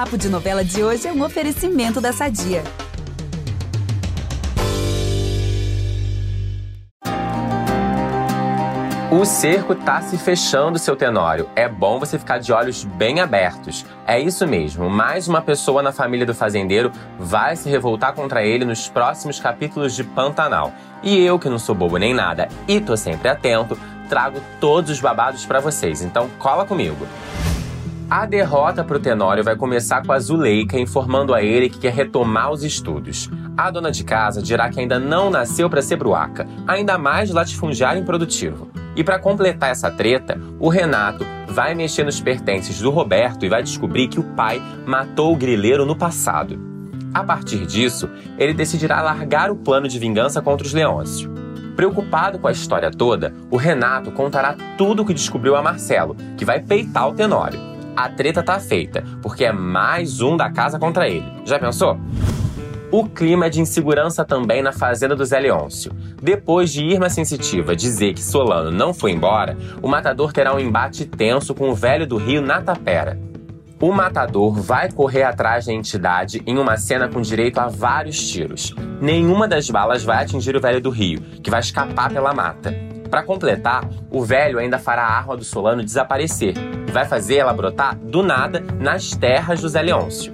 Papo 0.00 0.16
de 0.16 0.30
Novela 0.30 0.64
de 0.64 0.82
hoje 0.82 1.06
é 1.06 1.12
um 1.12 1.22
oferecimento 1.22 2.00
da 2.00 2.10
Sadia. 2.10 2.64
O 9.12 9.26
cerco 9.26 9.74
tá 9.74 10.00
se 10.00 10.16
fechando, 10.16 10.78
seu 10.78 10.96
Tenório. 10.96 11.50
É 11.54 11.68
bom 11.68 11.98
você 11.98 12.18
ficar 12.18 12.38
de 12.38 12.50
olhos 12.50 12.82
bem 12.82 13.20
abertos. 13.20 13.84
É 14.06 14.18
isso 14.18 14.46
mesmo, 14.46 14.88
mais 14.88 15.28
uma 15.28 15.42
pessoa 15.42 15.82
na 15.82 15.92
família 15.92 16.24
do 16.24 16.34
fazendeiro 16.34 16.90
vai 17.18 17.54
se 17.54 17.68
revoltar 17.68 18.14
contra 18.14 18.42
ele 18.42 18.64
nos 18.64 18.88
próximos 18.88 19.38
capítulos 19.38 19.94
de 19.94 20.02
Pantanal. 20.02 20.72
E 21.02 21.22
eu, 21.22 21.38
que 21.38 21.50
não 21.50 21.58
sou 21.58 21.74
bobo 21.74 21.98
nem 21.98 22.14
nada 22.14 22.48
e 22.66 22.80
tô 22.80 22.96
sempre 22.96 23.28
atento, 23.28 23.78
trago 24.08 24.40
todos 24.58 24.92
os 24.92 24.98
babados 24.98 25.44
para 25.44 25.60
vocês. 25.60 26.00
Então 26.00 26.30
cola 26.38 26.64
comigo. 26.64 27.06
A 28.10 28.26
derrota 28.26 28.82
para 28.82 28.96
o 28.96 29.00
Tenório 29.00 29.44
vai 29.44 29.54
começar 29.54 30.04
com 30.04 30.10
a 30.10 30.18
Zuleika 30.18 30.76
informando 30.76 31.32
a 31.32 31.44
ele 31.44 31.70
que 31.70 31.78
quer 31.78 31.92
retomar 31.92 32.50
os 32.50 32.64
estudos. 32.64 33.30
A 33.56 33.70
dona 33.70 33.92
de 33.92 34.02
casa 34.02 34.42
dirá 34.42 34.68
que 34.68 34.80
ainda 34.80 34.98
não 34.98 35.30
nasceu 35.30 35.70
para 35.70 35.80
ser 35.80 35.94
bruaca, 35.94 36.44
ainda 36.66 36.98
mais 36.98 37.30
latifundiário 37.30 38.02
improdutivo. 38.02 38.68
E 38.96 39.04
para 39.04 39.20
completar 39.20 39.70
essa 39.70 39.92
treta, 39.92 40.40
o 40.58 40.68
Renato 40.68 41.24
vai 41.50 41.72
mexer 41.72 42.02
nos 42.02 42.20
pertences 42.20 42.80
do 42.80 42.90
Roberto 42.90 43.46
e 43.46 43.48
vai 43.48 43.62
descobrir 43.62 44.08
que 44.08 44.18
o 44.18 44.24
pai 44.34 44.60
matou 44.84 45.32
o 45.32 45.36
grileiro 45.36 45.86
no 45.86 45.94
passado. 45.94 46.58
A 47.14 47.22
partir 47.22 47.64
disso, 47.64 48.10
ele 48.36 48.52
decidirá 48.52 49.00
largar 49.02 49.52
o 49.52 49.56
plano 49.56 49.86
de 49.86 50.00
vingança 50.00 50.42
contra 50.42 50.66
os 50.66 50.74
Leôncio. 50.74 51.32
Preocupado 51.76 52.40
com 52.40 52.48
a 52.48 52.52
história 52.52 52.90
toda, 52.90 53.32
o 53.48 53.56
Renato 53.56 54.10
contará 54.10 54.56
tudo 54.76 55.02
o 55.02 55.06
que 55.06 55.14
descobriu 55.14 55.54
a 55.54 55.62
Marcelo, 55.62 56.16
que 56.36 56.44
vai 56.44 56.58
peitar 56.58 57.08
o 57.08 57.14
Tenório 57.14 57.69
a 58.04 58.08
treta 58.08 58.42
tá 58.42 58.58
feita, 58.58 59.04
porque 59.20 59.44
é 59.44 59.52
mais 59.52 60.22
um 60.22 60.36
da 60.36 60.50
casa 60.50 60.78
contra 60.78 61.08
ele. 61.08 61.30
Já 61.44 61.58
pensou? 61.58 61.98
O 62.90 63.04
clima 63.04 63.46
é 63.46 63.50
de 63.50 63.60
insegurança 63.60 64.24
também 64.24 64.62
na 64.62 64.72
fazenda 64.72 65.14
do 65.14 65.24
Zé 65.24 65.38
Leôncio. 65.38 65.92
Depois 66.20 66.72
de 66.72 66.82
Irma 66.82 67.10
Sensitiva 67.10 67.76
dizer 67.76 68.14
que 68.14 68.22
Solano 68.22 68.70
não 68.70 68.92
foi 68.94 69.12
embora, 69.12 69.56
o 69.82 69.86
matador 69.86 70.32
terá 70.32 70.54
um 70.54 70.58
embate 70.58 71.04
tenso 71.04 71.54
com 71.54 71.70
o 71.70 71.74
velho 71.74 72.06
do 72.06 72.16
Rio 72.16 72.40
na 72.40 72.60
tapera. 72.62 73.20
O 73.80 73.92
matador 73.92 74.60
vai 74.60 74.90
correr 74.90 75.22
atrás 75.22 75.66
da 75.66 75.72
entidade 75.72 76.42
em 76.46 76.58
uma 76.58 76.76
cena 76.76 77.08
com 77.08 77.20
direito 77.20 77.58
a 77.58 77.68
vários 77.68 78.28
tiros. 78.28 78.74
Nenhuma 79.00 79.46
das 79.46 79.70
balas 79.70 80.02
vai 80.02 80.22
atingir 80.22 80.56
o 80.56 80.60
velho 80.60 80.80
do 80.80 80.90
Rio, 80.90 81.20
que 81.42 81.50
vai 81.50 81.60
escapar 81.60 82.10
pela 82.10 82.34
mata. 82.34 82.89
Para 83.10 83.24
completar, 83.24 83.88
o 84.08 84.24
velho 84.24 84.58
ainda 84.58 84.78
fará 84.78 85.02
a 85.02 85.18
arma 85.18 85.36
do 85.36 85.44
Solano 85.44 85.82
desaparecer 85.82 86.54
e 86.86 86.92
vai 86.92 87.04
fazer 87.04 87.36
ela 87.36 87.52
brotar 87.52 87.96
do 87.96 88.22
nada 88.22 88.62
nas 88.78 89.10
terras 89.10 89.60
do 89.60 89.68
Zé 89.68 89.82
Leôncio. 89.82 90.32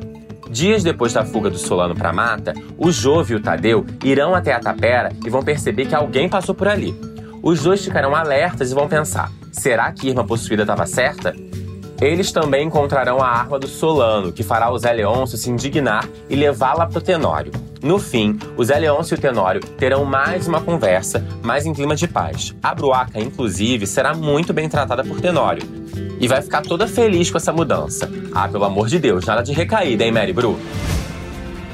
Dias 0.50 0.84
depois 0.84 1.12
da 1.12 1.24
fuga 1.24 1.48
do 1.48 1.58
Solano 1.58 1.94
para 1.94 2.10
a 2.10 2.12
mata, 2.12 2.52
o 2.76 2.92
Jove 2.92 3.32
e 3.32 3.36
o 3.36 3.40
Tadeu 3.40 3.84
irão 4.04 4.34
até 4.34 4.52
a 4.52 4.60
tapera 4.60 5.10
e 5.24 5.30
vão 5.30 5.42
perceber 5.42 5.86
que 5.86 5.94
alguém 5.94 6.28
passou 6.28 6.54
por 6.54 6.68
ali. 6.68 6.94
Os 7.42 7.62
dois 7.62 7.82
ficarão 7.82 8.14
alertas 8.14 8.70
e 8.70 8.74
vão 8.74 8.88
pensar: 8.88 9.32
será 9.50 9.90
que 9.90 10.08
Irma 10.08 10.24
possuída 10.24 10.62
estava 10.62 10.86
certa? 10.86 11.34
Eles 12.00 12.30
também 12.30 12.66
encontrarão 12.66 13.22
a 13.22 13.28
arma 13.28 13.58
do 13.58 13.66
Solano, 13.66 14.32
que 14.32 14.42
fará 14.42 14.70
o 14.70 14.78
Zé 14.78 14.92
Leôncio 14.92 15.38
se 15.38 15.50
indignar 15.50 16.06
e 16.28 16.36
levá-la 16.36 16.86
para 16.86 16.98
o 16.98 17.02
Tenório. 17.02 17.52
No 17.82 17.98
fim, 17.98 18.38
o 18.56 18.64
Zé 18.64 18.78
Leôncio 18.78 19.14
e 19.14 19.18
o 19.18 19.20
Tenório 19.20 19.60
terão 19.60 20.04
mais 20.04 20.48
uma 20.48 20.60
conversa, 20.60 21.24
mas 21.42 21.66
em 21.66 21.74
clima 21.74 21.94
de 21.94 22.08
paz. 22.08 22.54
A 22.62 22.74
Bruaca, 22.74 23.20
inclusive, 23.20 23.86
será 23.86 24.14
muito 24.14 24.52
bem 24.52 24.68
tratada 24.68 25.04
por 25.04 25.20
Tenório. 25.20 25.62
E 26.18 26.26
vai 26.26 26.40
ficar 26.40 26.62
toda 26.62 26.86
feliz 26.86 27.30
com 27.30 27.36
essa 27.36 27.52
mudança. 27.52 28.10
Ah, 28.34 28.48
pelo 28.48 28.64
amor 28.64 28.88
de 28.88 28.98
Deus, 28.98 29.24
nada 29.26 29.42
de 29.42 29.52
recaída, 29.52 30.04
hein, 30.04 30.12
Mary 30.12 30.32
Bru? 30.32 30.58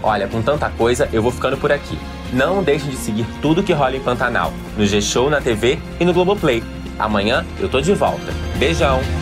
Olha, 0.02 0.26
com 0.26 0.42
tanta 0.42 0.68
coisa, 0.70 1.08
eu 1.12 1.22
vou 1.22 1.30
ficando 1.30 1.56
por 1.56 1.70
aqui. 1.70 1.96
Não 2.32 2.62
deixem 2.62 2.90
de 2.90 2.96
seguir 2.96 3.26
tudo 3.40 3.62
que 3.62 3.72
rola 3.72 3.96
em 3.96 4.00
Pantanal, 4.00 4.52
no 4.76 4.84
G-Show, 4.84 5.30
na 5.30 5.40
TV 5.40 5.78
e 6.00 6.04
no 6.04 6.12
Globoplay. 6.12 6.62
Amanhã 6.98 7.44
eu 7.60 7.68
tô 7.68 7.80
de 7.80 7.94
volta. 7.94 8.32
Beijão! 8.58 9.21